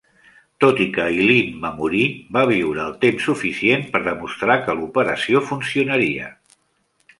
[0.63, 2.05] Tot i que Eileen va morir,
[2.37, 6.35] va viure el temps suficient per demostrar que l'operació funcionaria.